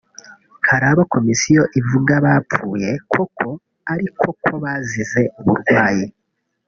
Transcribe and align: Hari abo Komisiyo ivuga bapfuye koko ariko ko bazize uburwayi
Hari 0.69 0.85
abo 0.91 1.03
Komisiyo 1.13 1.63
ivuga 1.79 2.13
bapfuye 2.25 2.89
koko 3.11 3.47
ariko 3.93 4.25
ko 4.43 4.51
bazize 4.63 5.21
uburwayi 5.39 6.05